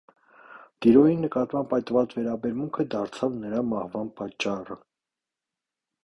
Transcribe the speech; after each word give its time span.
Տիրոյի 0.83 1.17
նկատմամբ 1.25 1.75
այդ 1.77 1.91
վատ 1.97 2.15
վերաբերմունքը 2.19 2.85
դարձավ 2.93 3.35
նրա 3.43 3.59
մահվան 3.73 4.09
պատճառը։ 4.23 4.79